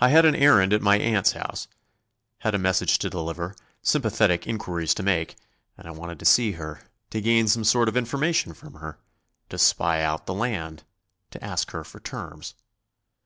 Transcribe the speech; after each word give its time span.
I 0.00 0.08
had 0.08 0.24
an 0.24 0.34
errand 0.34 0.72
at 0.72 0.80
my 0.80 0.96
aunt's 0.98 1.32
house; 1.32 1.68
had 2.38 2.54
a 2.54 2.58
message 2.58 2.98
to 3.00 3.10
deliver, 3.10 3.54
sympathetic 3.82 4.46
enquiries 4.46 4.94
to 4.94 5.02
make 5.02 5.36
and 5.76 5.86
I 5.86 5.90
wanted 5.90 6.18
to 6.20 6.24
see 6.24 6.52
her, 6.52 6.80
to 7.10 7.20
gain 7.20 7.46
some 7.46 7.62
sort 7.64 7.90
of 7.90 7.98
information 7.98 8.54
from 8.54 8.72
her; 8.76 8.96
to 9.50 9.58
spy 9.58 10.00
out 10.02 10.24
the 10.24 10.32
land; 10.32 10.84
to 11.32 11.44
ask 11.44 11.72
her 11.72 11.84
for 11.84 12.00
terms. 12.00 12.54